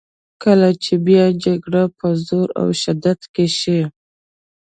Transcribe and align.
کله 0.43 0.69
چې 0.83 0.93
بیا 1.07 1.25
جګړه 1.45 1.83
په 1.97 2.07
زور 2.27 2.47
او 2.61 2.67
شدت 2.81 3.19
کې 3.33 3.45
شي. 3.59 3.79